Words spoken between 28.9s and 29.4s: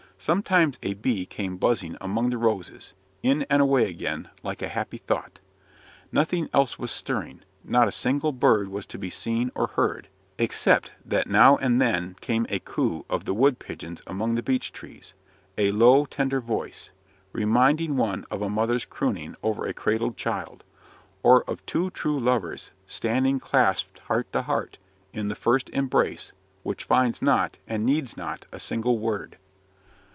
word.